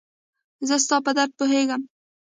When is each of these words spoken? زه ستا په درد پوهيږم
زه 0.67 0.75
ستا 0.83 0.97
په 1.05 1.11
درد 1.17 1.31
پوهيږم 1.37 1.81